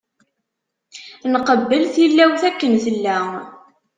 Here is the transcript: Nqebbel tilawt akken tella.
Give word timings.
Nqebbel 1.33 1.83
tilawt 1.93 2.41
akken 2.49 2.73
tella. 2.83 3.17